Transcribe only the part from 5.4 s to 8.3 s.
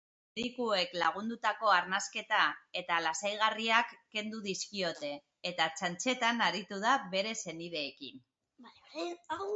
eta txantxetan aritu da bere senideekin.